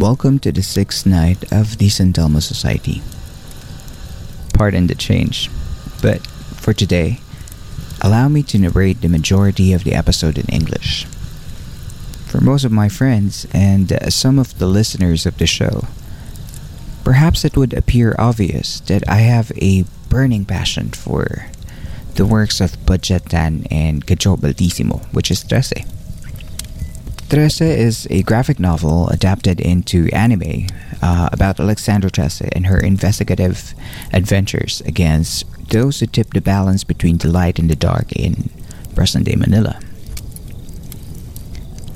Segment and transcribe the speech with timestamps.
[0.00, 3.02] Welcome to the sixth night of the San Telmo Society.
[4.54, 5.50] Pardon the change,
[6.00, 6.26] but
[6.56, 7.20] for today,
[8.00, 11.04] allow me to narrate the majority of the episode in English.
[12.24, 15.84] For most of my friends and uh, some of the listeners of the show,
[17.04, 21.44] perhaps it would appear obvious that I have a burning passion for
[22.14, 25.84] the works of Budjette Tan and Kajo Baldisimo, which is Trese.
[27.30, 30.66] Trese is a graphic novel adapted into anime
[31.00, 33.72] uh, about Alexandra Trese and her investigative
[34.12, 38.50] adventures against those who tip the balance between the light and the dark in
[38.96, 39.78] present day Manila.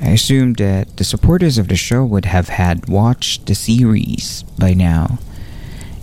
[0.01, 4.73] I assumed that the supporters of the show would have had watched the series by
[4.73, 5.19] now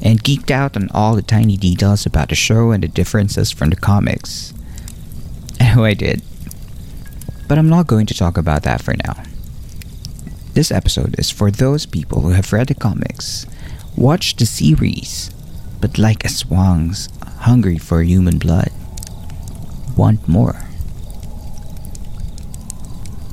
[0.01, 3.69] and geeked out on all the tiny details about the show and the differences from
[3.69, 4.53] the comics.
[5.57, 6.21] I know I did.
[7.51, 9.23] But I'm not going to talk about that for now.
[10.53, 13.45] This episode is for those people who have read the comics,
[13.97, 15.31] watched the series,
[15.81, 18.71] but like aswangs, hungry for human blood,
[19.97, 20.61] want more.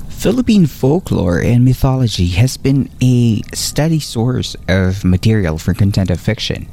[0.09, 6.69] Philippine folklore and mythology has been a steady source of material for content of fiction.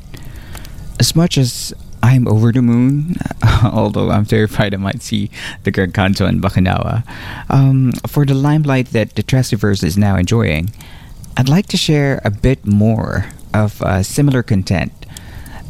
[1.00, 1.76] As much as
[2.06, 3.16] I'm over the moon,
[3.64, 5.32] although I'm terrified I might see
[5.64, 7.02] the Garganto and Bakunawa,
[7.50, 10.70] um, for the limelight that the Treseverse is now enjoying,
[11.36, 14.94] I'd like to share a bit more of uh, similar content.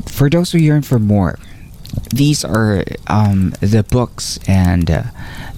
[0.08, 1.40] For those who yearn for more,
[2.14, 5.04] these are um, the books and uh,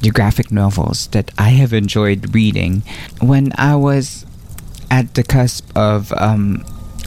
[0.01, 2.83] the graphic novels that I have enjoyed reading
[3.19, 4.27] when I was
[4.91, 6.63] at the cusp of um,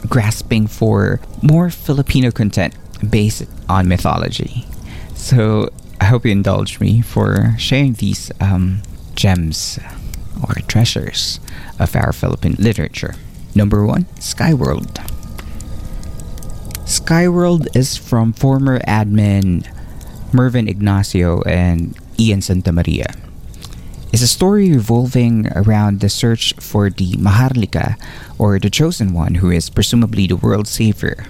[0.09, 2.75] grasping for more Filipino content
[3.09, 4.65] based on mythology.
[5.15, 5.69] So
[5.99, 8.81] I hope you indulge me for sharing these um,
[9.15, 9.79] gems
[10.43, 11.39] or treasures
[11.79, 13.15] of our Philippine literature.
[13.53, 14.97] Number one, Skyworld.
[16.85, 19.67] Skyworld is from former admin
[20.33, 23.15] Mervin Ignacio and Ian Santamaria.
[24.13, 27.95] It's a story revolving around the search for the Maharlika,
[28.37, 31.27] or the chosen one who is presumably the world savior,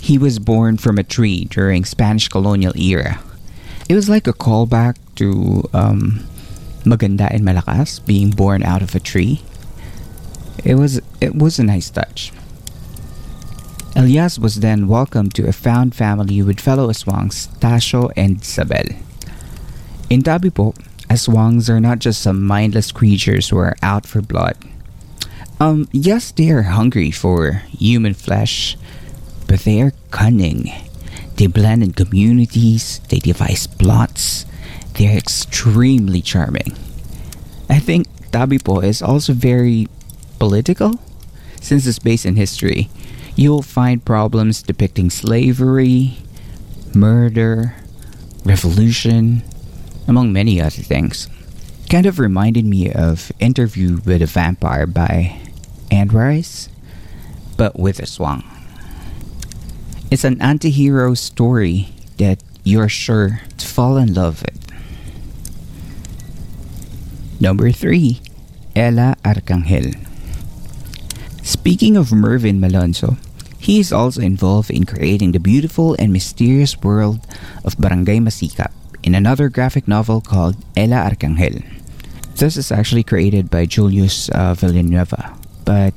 [0.00, 3.20] He was born from a tree during Spanish colonial era.
[3.88, 6.26] It was like a callback to um,
[6.84, 9.42] Maganda and Malakas being born out of a tree.
[10.64, 12.32] It was it was a nice touch.
[13.94, 18.86] Elias was then welcomed to a found family with fellow Aswangs Tasho and Isabel.
[20.08, 20.74] In Tabi Po,
[21.08, 24.56] Aswangs are not just some mindless creatures who are out for blood.
[25.62, 28.76] Um, yes, they are hungry for human flesh,
[29.46, 30.72] but they are cunning.
[31.36, 34.44] They blend in communities, they devise plots,
[34.98, 36.74] they're extremely charming.
[37.70, 39.86] I think Tabi Po is also very
[40.40, 40.98] political,
[41.60, 42.90] since it's based in history
[43.36, 46.18] you'll find problems depicting slavery,
[46.94, 47.74] murder,
[48.44, 49.42] revolution,
[50.06, 51.28] among many other things.
[51.88, 55.41] Kind of reminded me of Interview with a Vampire by
[55.92, 56.70] Anne Rice,
[57.58, 58.42] but with a swang.
[60.10, 64.56] It's an anti-hero story that you're sure to fall in love with.
[67.40, 68.20] Number 3,
[68.74, 69.92] Ella Arkanghel.
[71.42, 73.18] Speaking of Mervin Malonzo,
[73.58, 77.20] he is also involved in creating the beautiful and mysterious world
[77.64, 78.72] of Barangay Masikap
[79.02, 81.62] in another graphic novel called Ella Arkanghel.
[82.36, 85.36] This is actually created by Julius uh, Villanueva,
[85.72, 85.94] but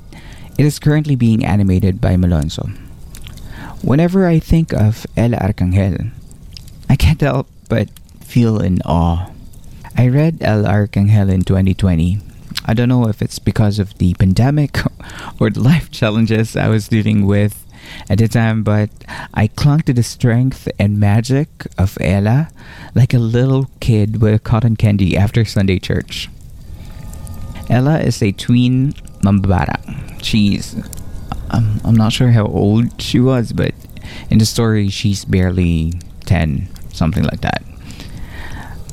[0.58, 2.72] it is currently being animated by Malonzo.
[3.84, 6.12] Whenever I think of El Arkanghel,
[6.88, 7.90] I can't help but
[8.22, 9.28] feel in awe.
[9.98, 12.20] I read El Arkanghel in 2020
[12.68, 14.80] I don't know if it's because of the pandemic
[15.40, 17.64] or the life challenges I was dealing with
[18.10, 18.90] at the time, but
[19.36, 22.50] I clung to the strength and magic of Ella
[22.96, 26.30] like a little kid with cotton candy after Sunday church.
[27.70, 30.24] Ella is a tween mambabarang.
[30.24, 30.76] She's,
[31.50, 33.74] um, I'm not sure how old she was, but
[34.30, 35.94] in the story, she's barely
[36.26, 37.64] 10, something like that.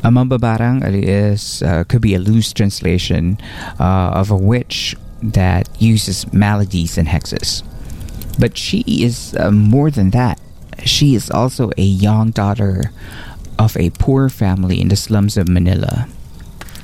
[0.05, 3.39] A mambabarang is uh, could be a loose translation
[3.79, 7.63] uh, of a witch that uses maladies and hexes.
[8.39, 10.41] But she is uh, more than that.
[10.85, 12.91] She is also a young daughter
[13.59, 16.09] of a poor family in the slums of Manila.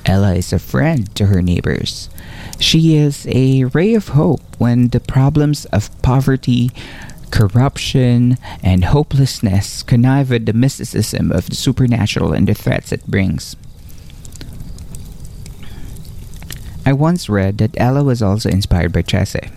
[0.09, 2.09] Ella is a friend to her neighbors.
[2.59, 6.71] She is a ray of hope when the problems of poverty,
[7.31, 13.55] corruption, and hopelessness connive with the mysticism of the supernatural and the threats it brings.
[16.87, 19.53] I once read that Ella was also inspired by Trese.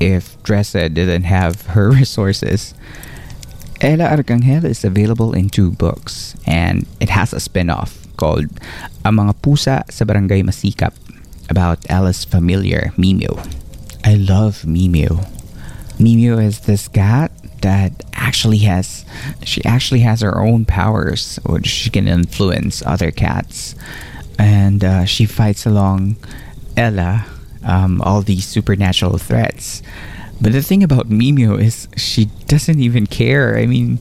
[0.00, 2.74] If Trese didn't have her resources,
[3.80, 8.52] Ella Arkanghel is available in two books, and it has a spin-off called
[9.08, 10.92] Ang Mga Pusa sa Barangay Masikap
[11.48, 13.40] about Ella's familiar Mimio.
[14.04, 15.24] I love Mimio.
[15.96, 19.04] Mimio is this cat that actually has
[19.42, 23.74] she actually has her own powers which she can influence other cats
[24.38, 26.16] and uh, she fights along
[26.76, 27.26] ella
[27.64, 29.82] um, all these supernatural threats
[30.40, 33.98] but the thing about mimio is she doesn't even care i mean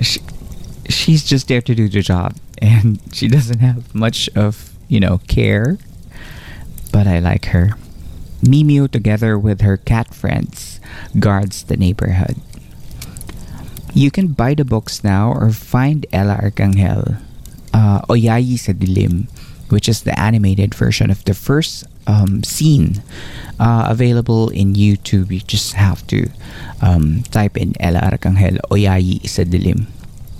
[0.00, 0.20] she,
[0.88, 5.18] she's just there to do the job and she doesn't have much of you know
[5.28, 5.78] care
[6.92, 7.70] but i like her
[8.42, 10.80] mimio together with her cat friends
[11.18, 12.36] guards the neighborhood.
[13.92, 17.20] You can buy the books now or find Ella Arkanghel,
[17.74, 19.26] uh, Oyayi sa Dilim,
[19.68, 23.02] which is the animated version of the first um, scene
[23.58, 25.30] uh, available in YouTube.
[25.30, 26.30] You just have to
[26.80, 29.86] um, type in Ella Arkanghel, Oyayi sa Dilim,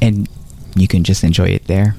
[0.00, 0.28] and
[0.76, 1.96] you can just enjoy it there.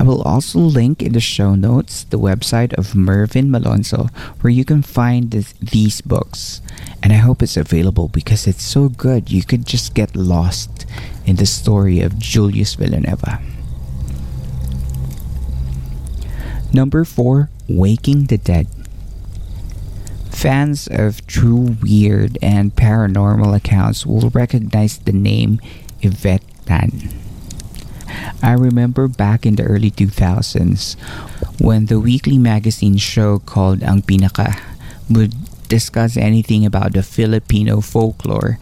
[0.00, 4.08] I will also link in the show notes the website of Mervin Malonzo
[4.40, 6.62] where you can find this, these books.
[7.02, 10.86] And I hope it's available because it's so good you could just get lost
[11.26, 13.42] in the story of Julius Villanueva.
[16.72, 18.68] Number 4 Waking the Dead.
[20.30, 25.60] Fans of true weird and paranormal accounts will recognize the name
[26.00, 26.40] Yvette.
[28.42, 30.96] I remember back in the early 2000s
[31.60, 34.58] when the weekly magazine show called Ang Pinaka
[35.08, 35.34] would
[35.68, 38.58] discuss anything about the Filipino folklore,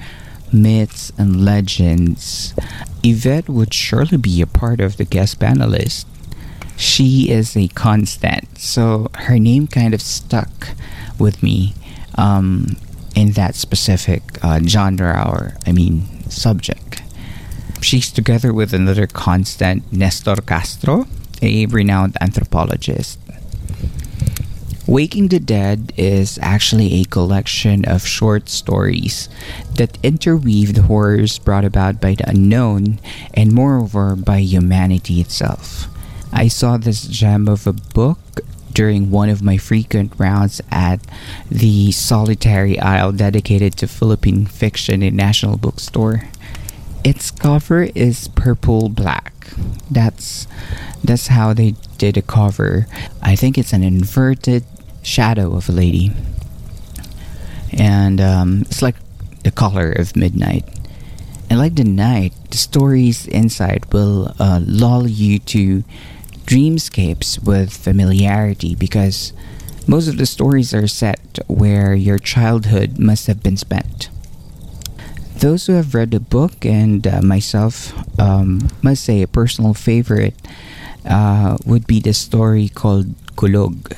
[0.53, 2.55] myths, and legends.
[3.03, 6.05] Yvette would surely be a part of the guest panelist.
[6.77, 10.77] She is a constant, so her name kind of stuck
[11.19, 11.75] with me
[12.15, 12.77] um,
[13.17, 17.03] in that specific uh, genre or, I mean, subject.
[17.81, 21.07] She's together with another constant, Nestor Castro,
[21.41, 23.19] a renowned anthropologist.
[24.87, 29.29] Waking the Dead is actually a collection of short stories
[29.75, 32.99] that interweave the horrors brought about by the unknown
[33.35, 35.89] and, moreover, by humanity itself.
[36.33, 38.41] I saw this gem of a book
[38.73, 41.01] during one of my frequent rounds at
[41.51, 46.29] the solitary aisle dedicated to Philippine fiction in National Bookstore.
[47.05, 49.35] Its cover is purple black.
[49.91, 50.47] That's
[51.03, 52.87] that's how they did a cover.
[53.23, 54.65] I think it's an inverted
[55.03, 56.13] shadow of a lady.
[57.73, 58.97] And um, it's like
[59.45, 60.65] the color of midnight.
[61.49, 65.85] And like the night, the stories inside will uh, lull you to
[66.45, 69.33] dreamscapes with familiarity because
[69.87, 74.11] most of the stories are set where your childhood must have been spent.
[75.39, 80.35] Those who have read the book and uh, myself um, must say a personal favorite
[81.07, 83.95] uh, would be the story called Kulog.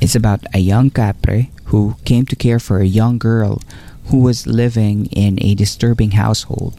[0.00, 3.60] It's about a young kapre who came to care for a young girl
[4.06, 6.78] who was living in a disturbing household.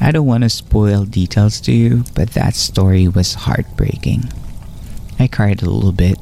[0.00, 4.32] I don't want to spoil details to you, but that story was heartbreaking.
[5.18, 6.16] I cried a little bit.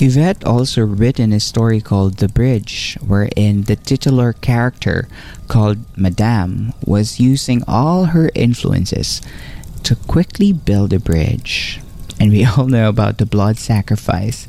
[0.00, 5.08] Yvette also written a story called The Bridge, wherein the titular character,
[5.48, 9.20] called Madame, was using all her influences
[9.82, 11.80] to quickly build a bridge.
[12.20, 14.46] And we all know about the blood sacrifice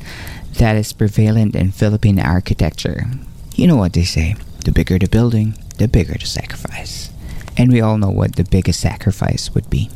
[0.60, 3.08] that is prevalent in Philippine architecture.
[3.56, 7.10] You know what they say the bigger the building, the bigger the sacrifice.
[7.58, 9.90] And we all know what the biggest sacrifice would be.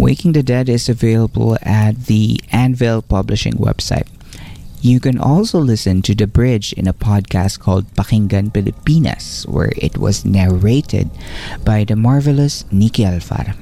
[0.00, 4.08] Waking the Dead is available at the Anvil Publishing website.
[4.80, 9.98] You can also listen to The Bridge in a podcast called Pakinggan Pilipinas, where it
[9.98, 11.10] was narrated
[11.66, 13.54] by the marvelous Nikki Alfar.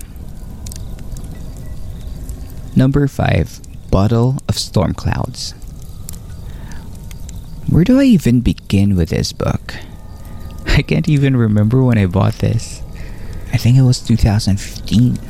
[2.77, 5.59] Number 5 Bottle of Storm Clouds.
[7.67, 9.75] Where do I even begin with this book?
[10.67, 12.81] I can't even remember when I bought this.
[13.53, 15.28] I think it was 2015.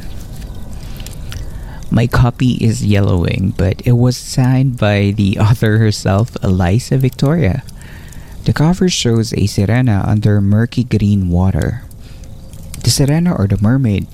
[1.90, 7.62] My copy is yellowing, but it was signed by the author herself, Eliza Victoria.
[8.44, 11.82] The cover shows a sirena under murky green water.
[12.84, 14.06] The sirena or the mermaid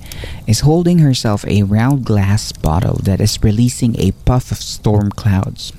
[0.47, 5.73] is holding herself a round glass bottle that is releasing a puff of storm clouds.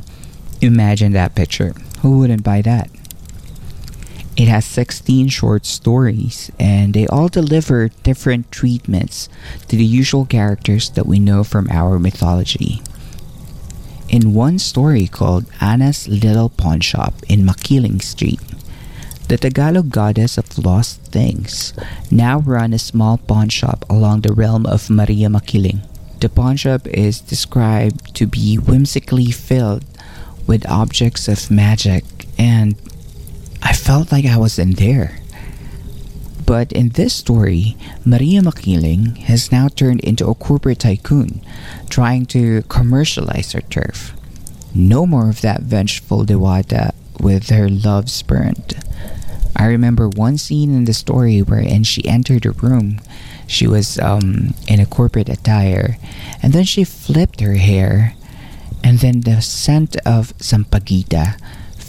[0.61, 1.73] Imagine that picture.
[2.01, 2.89] Who wouldn't buy that?
[4.37, 9.29] It has 16 short stories, and they all deliver different treatments
[9.69, 12.81] to the usual characters that we know from our mythology.
[14.09, 18.41] In one story called Anna's Little Pawn Shop in Makiling Street,
[19.29, 21.73] the Tagalog goddess of lost things
[22.11, 25.79] now run a small pawn shop along the realm of Maria Makiling.
[26.19, 29.85] The pawn shop is described to be whimsically filled
[30.45, 32.03] with objects of magic,
[32.37, 32.75] and
[33.65, 35.17] I felt like I was in there.
[36.45, 41.41] But in this story, Maria Makiling has now turned into a corporate tycoon,
[41.89, 44.13] trying to commercialize her turf.
[44.75, 48.75] No more of that vengeful Diwata with her love spurned.
[49.55, 53.01] I remember one scene in the story wherein she entered a room.
[53.47, 55.97] She was um, in a corporate attire,
[56.43, 58.13] and then she flipped her hair,
[58.83, 61.39] and then the scent of sampaguita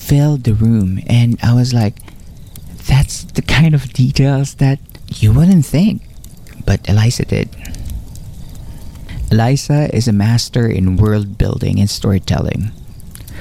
[0.06, 1.96] filled the room, and I was like,
[2.86, 6.02] that's the kind of details that you wouldn't think,
[6.64, 7.48] but Eliza did.
[9.32, 12.70] Eliza is a master in world building and storytelling.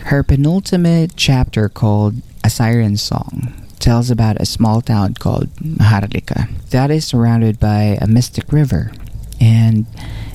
[0.06, 6.90] Her penultimate chapter, called A Siren Song, tells about a small town called Maharlika that
[6.90, 8.92] is surrounded by a mystic river
[9.40, 9.86] and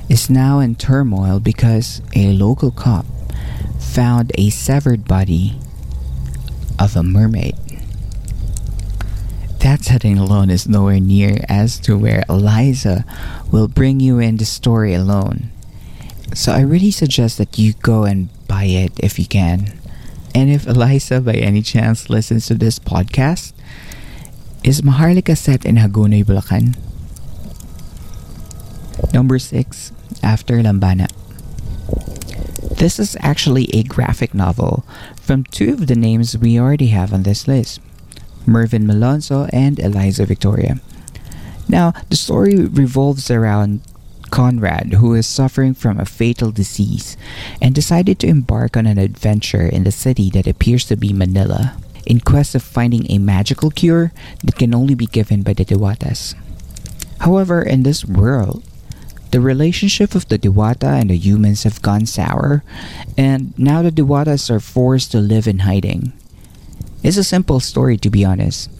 [0.08, 3.06] is now in turmoil because a local cop
[3.80, 5.58] found a severed body
[6.80, 7.54] of a mermaid.
[9.60, 13.04] That setting alone is nowhere near as to where Eliza
[13.52, 15.52] will bring you in the story alone.
[16.34, 19.76] So I really suggest that you go and buy it if you can.
[20.34, 23.52] And if Eliza by any chance listens to this podcast,
[24.64, 26.78] is Maharlika set in Hagonoy, Bulacan?
[29.12, 31.19] Number 6, After Lambana.
[32.80, 34.86] This is actually a graphic novel
[35.20, 37.78] from two of the names we already have on this list
[38.46, 40.80] Mervin Malonzo and Eliza Victoria.
[41.68, 43.82] Now, the story revolves around
[44.30, 47.18] Conrad, who is suffering from a fatal disease
[47.60, 51.76] and decided to embark on an adventure in the city that appears to be Manila.
[52.06, 54.10] in quest of finding a magical cure
[54.42, 56.34] that can only be given by the Diwatas.
[57.20, 58.64] However, in this world,
[59.30, 62.62] the relationship of the Diwata and the humans have gone sour,
[63.16, 66.12] and now the Diwatas are forced to live in hiding.
[67.02, 68.70] It's a simple story to be honest,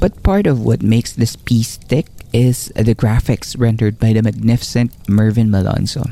[0.00, 4.92] but part of what makes this piece thick is the graphics rendered by the magnificent
[5.08, 6.10] Mervin Malonzo.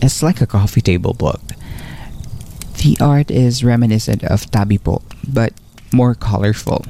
[0.00, 1.40] It's like a coffee table book.
[2.82, 5.52] The art is reminiscent of Tabi Po, but
[5.92, 6.84] more colorful.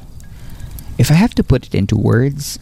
[0.99, 2.59] If I have to put it into words,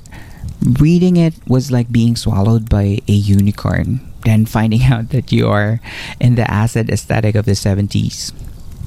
[0.62, 5.80] reading it was like being swallowed by a unicorn, then finding out that you are
[6.20, 8.32] in the acid aesthetic of the 70s,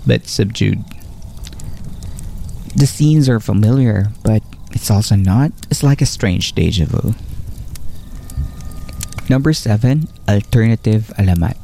[0.06, 0.84] but subdued.
[2.76, 5.52] The scenes are familiar, but it's also not.
[5.70, 7.14] It's like a strange deja vu.
[9.30, 11.58] Number 7, Alternative Alamat.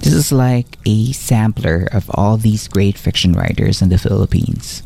[0.00, 4.82] This is like a sampler of all these great fiction writers in the Philippines.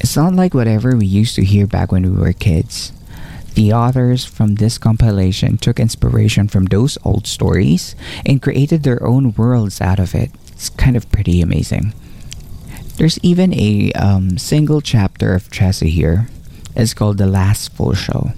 [0.00, 2.92] It's not like whatever we used to hear back when we were kids.
[3.54, 9.34] The authors from this compilation took inspiration from those old stories and created their own
[9.34, 10.30] worlds out of it.
[10.52, 11.92] It's kind of pretty amazing.
[12.96, 16.28] There's even a um, single chapter of Trese here.
[16.76, 18.32] It's called The Last Full Show.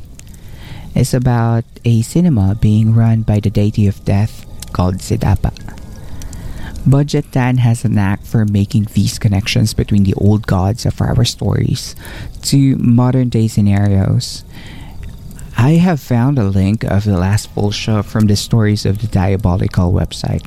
[0.95, 5.53] It's about a cinema being run by the deity of death called Sidapa.
[6.87, 11.25] Budjette Tan has a knack for making these connections between the old gods of our
[11.25, 11.95] stories
[12.43, 14.45] to modern day scenarios.
[15.57, 19.07] I have found a link of the last full show from the Stories of the
[19.07, 20.45] Diabolical website,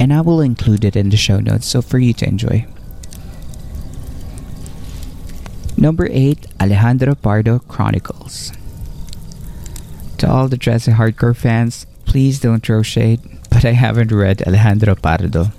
[0.00, 2.66] and I will include it in the show notes so for you to enjoy.
[5.76, 8.52] Number 8 Alejandro Pardo Chronicles.
[10.18, 14.96] To all the Trese hardcore fans, please don't throw shade, but I haven't read Alejandro
[14.96, 15.52] Pardo.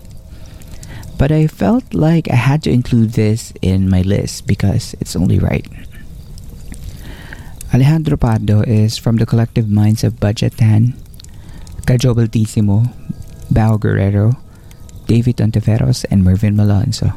[1.17, 5.39] But I felt like I had to include this in my list because it's only
[5.39, 5.67] right.
[7.71, 10.95] Alejandro Pardo is from the collective minds of Budjette Tan,
[11.85, 12.91] Kajo Baldisimo,
[13.53, 14.33] Bao Guerrero,
[15.05, 17.15] David Hontiveros, and Mervin Malonzo.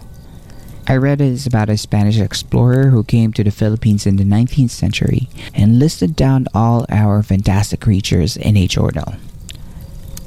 [0.87, 4.25] I read it is about a Spanish explorer who came to the Philippines in the
[4.25, 9.15] 19th century and listed down all our fantastic creatures in a journal.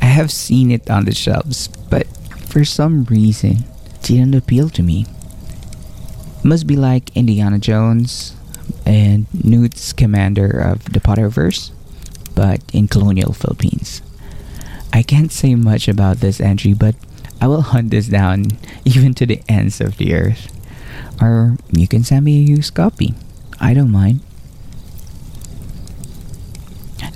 [0.02, 2.08] I have seen it on the shelves, but
[2.50, 5.06] for some reason, it didn't appeal to me.
[6.44, 8.36] Must be like Indiana Jones
[8.86, 11.72] and Newt Scamander of the Potterverse,
[12.36, 14.02] but in colonial Philippines.
[14.94, 16.96] I can't say much about this entry, but
[17.42, 20.52] I will hunt this down even to the ends of the earth.
[21.22, 23.14] Or you can send me a used copy.
[23.60, 24.22] I don't mind.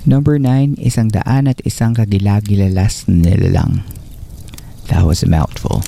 [0.08, 3.84] Number 9, isang daan at isang kagilagilalas nilalang.
[4.88, 5.84] That was a mouthful.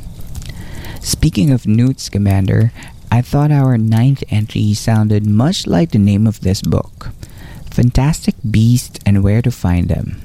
[1.01, 2.71] Speaking of Newt Scamander,
[3.13, 7.13] I thought our ninth entry sounded much like the name of this book
[7.69, 10.25] Fantastic Beasts and Where to Find Them.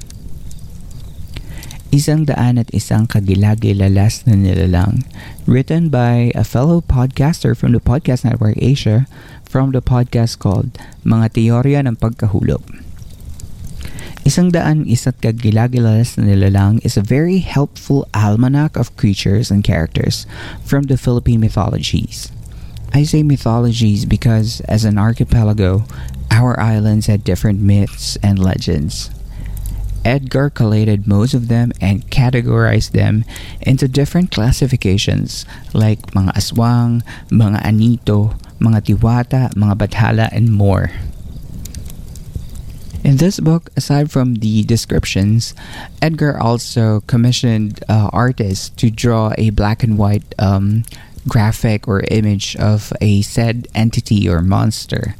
[1.91, 5.03] Isang Daan at Isang Kagilagilalas na Nilalang,
[5.43, 9.03] written by a fellow podcaster from the Podcast Network Asia
[9.43, 12.63] from the podcast called Mga Teorya ng Pagkahulog.
[14.23, 20.23] Isang Daan Isa't Kagilagilalas na Nilalang is a very helpful almanac of creatures and characters
[20.63, 22.31] from the Philippine mythologies.
[22.97, 25.85] I say mythologies because, as an archipelago,
[26.31, 29.11] our islands had different myths and legends.
[30.03, 33.23] Edgar collated most of them and categorized them
[33.61, 40.89] into different classifications like mga aswang, mga anito, mga diwata, mga bathala, and more.
[43.03, 45.53] In this book, aside from the descriptions,
[46.01, 50.81] Edgar also commissioned uh, artists to draw a black and white um,
[51.27, 55.15] graphic or image of a said entity or monster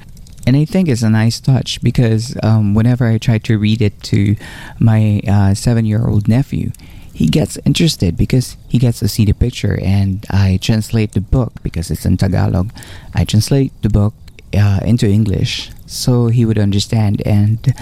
[0.48, 4.02] and I think it's a nice touch because um, whenever I try to read it
[4.04, 4.38] to
[4.80, 6.72] my uh, seven-year-old nephew,
[7.14, 11.52] he gets interested because he gets to see the picture, and I translate the book
[11.64, 12.72] because it's in Tagalog.
[13.14, 14.14] I translate the book
[14.58, 17.74] uh, into English so he would understand, and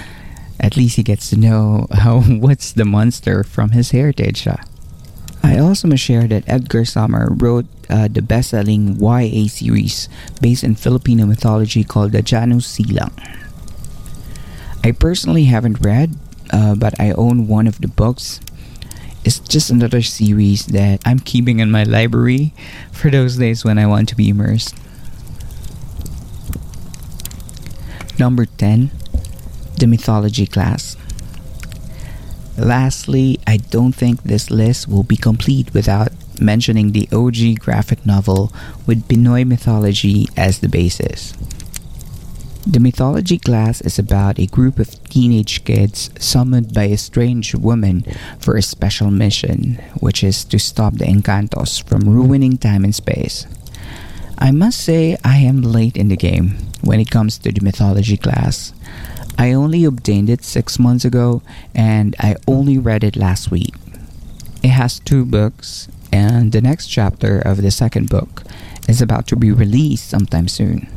[0.59, 4.47] at least he gets to know how what's the monster from his heritage.
[5.45, 10.09] I also must share that Edgar Samar wrote uh, the best-selling YA series
[10.41, 13.13] based in Filipino mythology called the Janus Silang.
[14.83, 16.17] I personally haven't read,
[16.49, 18.41] uh, but I own one of the books.
[19.23, 22.51] It's just another series that I'm keeping in my library
[22.91, 24.73] for those days when I want to be immersed.
[28.17, 28.89] Number 10,
[29.77, 30.97] the mythology class.
[32.57, 38.51] Lastly, I don't think this list will be complete without mentioning the OG graphic novel
[38.87, 41.33] with Pinoy mythology as the basis.
[42.67, 48.03] The mythology class is about a group of teenage kids summoned by a strange woman
[48.39, 53.45] for a special mission, which is to stop the Encantos from ruining time and space.
[54.39, 58.17] I must say, I am late in the game when it comes to the mythology
[58.17, 58.73] class.
[59.37, 61.41] I only obtained it six months ago
[61.73, 63.75] and I only read it last week.
[64.63, 68.43] It has two books, and the next chapter of the second book
[68.87, 70.87] is about to be released sometime soon.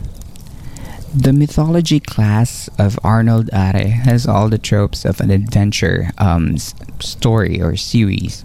[1.14, 7.60] The mythology class of Arnold Are has all the tropes of an adventure um, story
[7.60, 8.44] or series.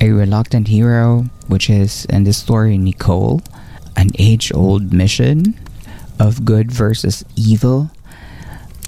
[0.00, 3.42] A reluctant hero, which is in the story Nicole,
[3.96, 5.58] an age old mission
[6.18, 7.90] of good versus evil,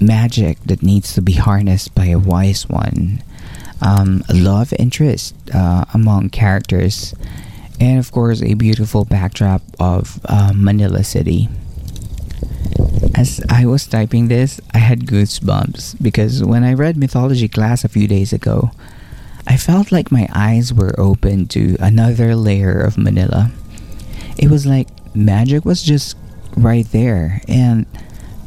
[0.01, 3.23] magic that needs to be harnessed by a wise one,
[3.81, 7.13] um, love interest uh, among characters,
[7.79, 11.49] and of course, a beautiful backdrop of uh, Manila City.
[13.15, 17.89] As I was typing this, I had goosebumps because when I read mythology class a
[17.89, 18.71] few days ago,
[19.47, 23.51] I felt like my eyes were open to another layer of Manila.
[24.37, 26.17] It was like magic was just
[26.57, 27.85] right there, and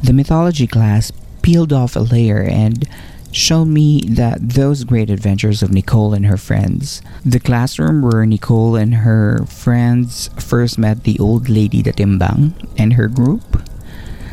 [0.03, 1.11] the mythology class
[1.49, 2.87] peeled off a layer and
[3.31, 8.75] showed me that those great adventures of Nicole and her friends, the classroom where Nicole
[8.75, 13.63] and her friends first met the old lady Datimbang and her group,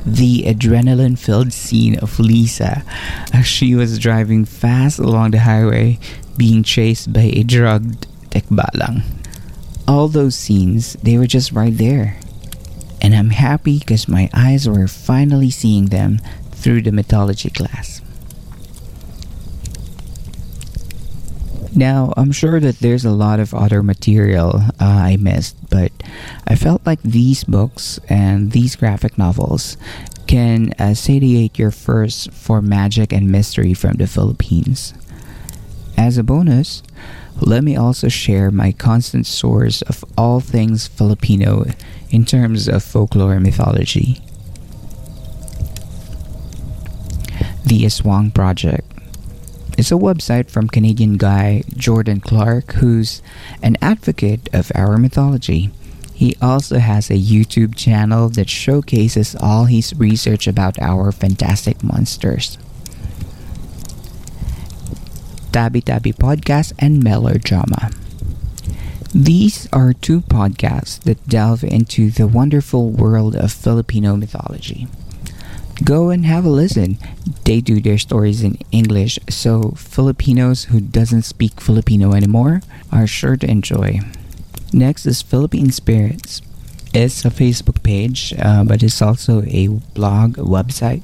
[0.05, 2.85] the adrenaline filled scene of Lisa
[3.33, 5.99] as she was driving fast along the highway
[6.37, 9.03] being chased by a drugged tikbalang.
[9.89, 12.19] All those scenes, they were just right there.
[13.01, 16.19] And I'm happy because my eyes were finally seeing them
[16.67, 18.03] through the mythology class.
[21.77, 25.93] Now, I'm sure that there's a lot of other material uh, I missed, but
[26.45, 29.77] I felt like these books and these graphic novels
[30.27, 34.93] can uh, satiate your thirst for magic and mystery from the Philippines.
[35.97, 36.83] As a bonus,
[37.41, 41.67] let me also share my constant source of all things Filipino
[42.11, 44.21] in terms of folklore and mythology.
[47.67, 48.97] The Aswang Project
[49.79, 53.21] it's a website from Canadian guy Jordan Clark, who's
[53.63, 55.71] an advocate of our mythology.
[56.15, 62.57] He also has a YouTube channel that showcases all his research about our fantastic monsters.
[65.53, 67.91] Tabi Tabi Podcast and Melodrama.
[69.13, 74.89] These are two podcasts that delve into the wonderful world of Filipino mythology.
[75.85, 76.99] Go and have a listen.
[77.45, 83.37] They do their stories in English, so Filipinos who doesn't speak Filipino anymore are sure
[83.37, 84.01] to enjoy.
[84.73, 86.41] Next is Philippine Spirits.
[86.95, 91.03] It's a Facebook page, uh, but it's also a blog website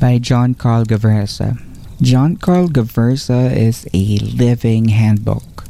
[0.00, 1.60] by John Carl Gaverza.
[2.00, 5.64] John Carl Gaverza is a living handbook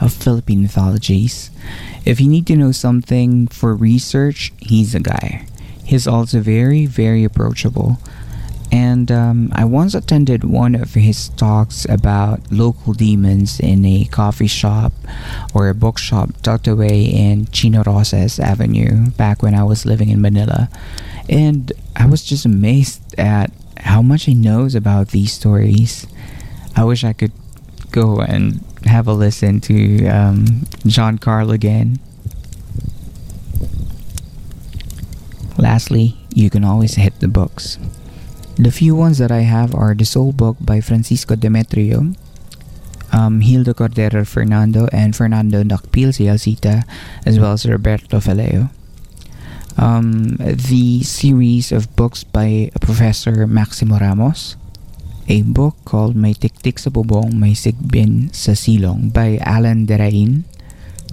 [0.00, 1.50] of Philippine mythologies.
[2.04, 5.46] If you need to know something for research, he's a guy.
[5.90, 7.98] He's also very, very approachable.
[8.70, 14.46] And um, I once attended one of his talks about local demons in a coffee
[14.46, 14.92] shop
[15.52, 20.20] or a bookshop tucked away in Chino Roces Avenue back when I was living in
[20.20, 20.68] Manila.
[21.28, 26.06] And I was just amazed at how much he knows about these stories.
[26.76, 27.32] I wish I could
[27.90, 31.98] go and have a listen to um, John Carl again.
[35.60, 37.76] Lastly, you can always hit the books.
[38.56, 42.16] The few ones that I have are The Soul Book by Francisco Demetrio,
[43.12, 46.88] um, Gilda Cordero Fernando, and Fernando Nakpil Zialcita,
[47.26, 48.72] as well as Roberto Faleo.
[49.76, 54.56] Um, the series of books by Professor Maximo Ramos,
[55.28, 60.48] a book called May Tiktik sa Bubong, May Sigbin sa Silong by Allan Derain,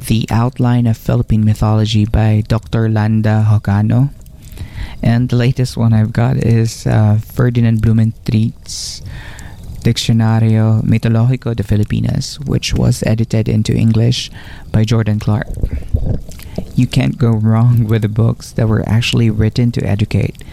[0.08, 2.88] The Outline of Philippine Mythology by Dr.
[2.88, 4.16] Landa Jocano,
[5.02, 9.02] and the latest one I've got is uh, Ferdinand Blumentritt's
[9.84, 14.30] Diccionario Mitológico de Filipinas, which was edited into English
[14.72, 15.48] by Jordan Clark.
[16.76, 20.44] You can't go wrong with the books that were actually written to educate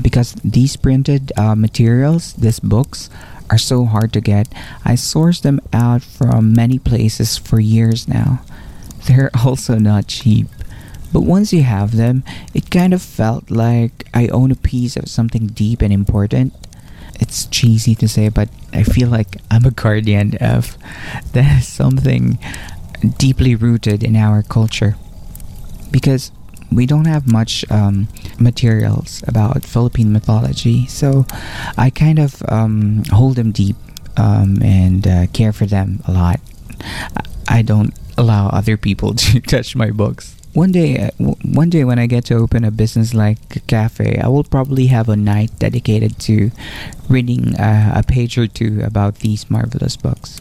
[0.00, 3.10] because these printed uh, materials, these books,
[3.50, 4.48] are so hard to get.
[4.84, 8.42] I sourced them out from many places for years now.
[9.06, 10.46] They're also not cheap.
[11.16, 15.08] But once you have them, it kind of felt like I own a piece of
[15.08, 16.52] something deep and important.
[17.18, 20.76] It's cheesy to say, but I feel like I'm a guardian of
[21.62, 22.38] something
[23.16, 24.96] deeply rooted in our culture
[25.90, 26.32] because
[26.70, 31.24] we don't have much um, materials about Philippine mythology, so
[31.78, 33.76] I kind of um, hold them deep
[34.18, 36.40] um, and uh, care for them a lot.
[37.48, 40.36] I don't allow other people to touch my books.
[40.56, 41.10] One day, uh,
[41.44, 44.86] one day when I get to open a business like a cafe, I will probably
[44.86, 46.50] have a night dedicated to
[47.10, 50.40] reading uh, a page or two about these marvelous books.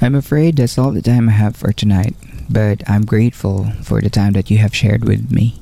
[0.00, 2.16] I'm afraid that's all the time I have for tonight,
[2.48, 5.59] but I'm grateful for the time that you have shared with me.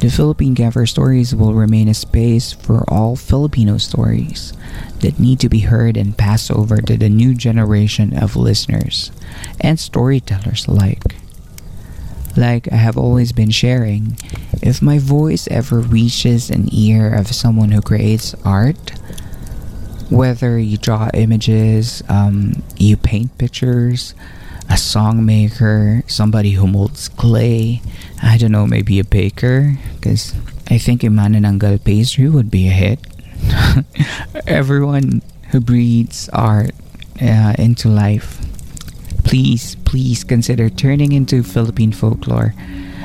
[0.00, 4.52] The Philippine Campfire Stories will remain a space for all Filipino stories
[5.00, 9.10] that need to be heard and passed over to the new generation of listeners
[9.60, 11.16] and storytellers alike.
[12.36, 14.16] Like I have always been sharing,
[14.62, 18.90] if my voice ever reaches an ear of someone who creates art,
[20.10, 24.14] whether you draw images, um, you paint pictures,
[24.68, 27.80] a song maker, somebody who molds clay,
[28.22, 30.34] I don't know, maybe a baker, because
[30.68, 33.00] I think a man in manananggal pastry would be a hit.
[34.46, 36.72] Everyone who breathes art
[37.22, 38.38] uh, into life,
[39.24, 42.54] please, please consider turning into Philippine folklore.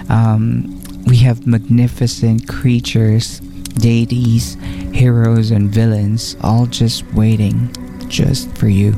[0.09, 3.41] Um, we have magnificent creatures
[3.77, 4.55] deities,
[4.93, 7.71] heroes, and villains all just waiting
[8.07, 8.97] just for you.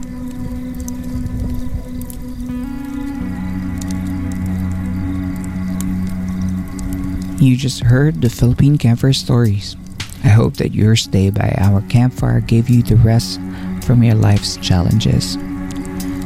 [7.45, 9.75] You just heard the Philippine Campfire Stories.
[10.23, 13.39] I hope that your stay by our campfire gave you the rest
[13.83, 15.35] from your life's challenges.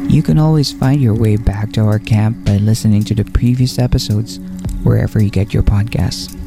[0.08, 3.78] You can always find your way back to our camp by listening to the previous
[3.78, 4.40] episodes
[4.84, 6.40] wherever you get your podcasts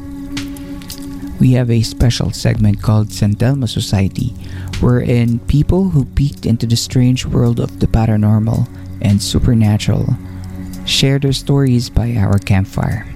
[1.43, 4.29] we have a special segment called San Telmo Society,
[4.79, 8.65] wherein people who peeked into the strange world of the paranormal
[9.01, 10.07] and supernatural
[10.85, 13.12] share their stories by our campfire.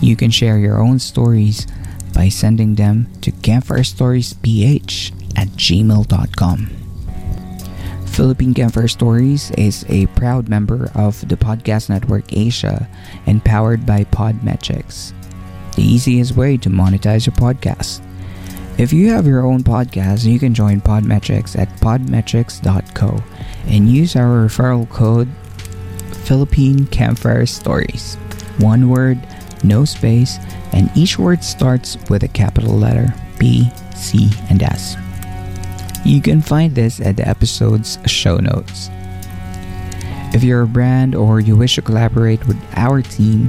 [0.00, 1.66] You can share your own stories
[2.14, 6.70] by sending them to campfirestoriesph at gmail.com.
[8.06, 12.88] Philippine Campfire Stories is a proud member of the Podcast Network Asia
[13.26, 15.12] and powered by Podmetrics
[15.78, 18.04] the easiest way to monetize your podcast.
[18.78, 23.22] If you have your own podcast, you can join Podmetrics at podmetrics.co
[23.66, 25.28] and use our referral code
[26.24, 28.16] Philippine Campfire Stories.
[28.58, 29.20] One word,
[29.64, 30.38] no space,
[30.72, 34.96] and each word starts with a capital letter B, C, and S.
[36.04, 38.90] You can find this at the episode's show notes.
[40.34, 43.48] If you're a brand or you wish to collaborate with our team,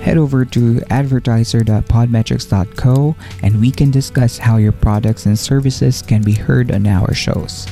[0.00, 6.32] head over to advertiser.podmetrics.co and we can discuss how your products and services can be
[6.32, 7.66] heard on our shows.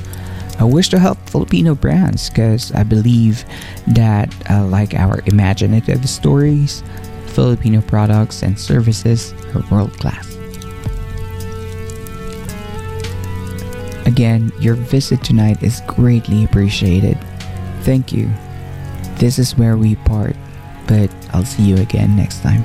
[0.59, 3.45] I wish to help Filipino brands because I believe
[3.89, 6.83] that, uh, like our imaginative stories,
[7.37, 10.35] Filipino products and services are world class.
[14.07, 17.17] Again, your visit tonight is greatly appreciated.
[17.83, 18.29] Thank you.
[19.19, 20.35] This is where we part
[20.87, 22.65] but I'll see you again next time.